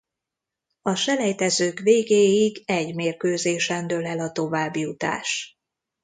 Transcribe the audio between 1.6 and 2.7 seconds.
végéig